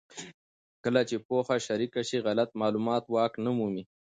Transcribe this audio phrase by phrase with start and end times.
[0.83, 3.83] کله چې پوهه شریکه شي، غلط معلومات واک نه مومي.